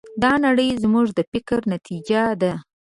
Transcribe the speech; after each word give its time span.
دا 0.23 0.33
نړۍ 0.45 0.69
زموږ 0.83 1.07
د 1.17 1.19
فکر 1.31 1.59
نتیجه 1.73 2.21
ده. 2.41 2.53